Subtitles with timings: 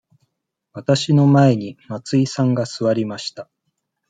[0.73, 3.51] わたしの前に松井さんが座りました。